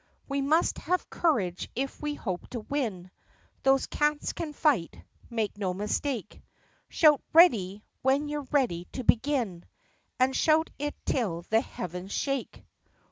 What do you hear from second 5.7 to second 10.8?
mistake. Shout 'Ready!' when you 're ready to begin And shout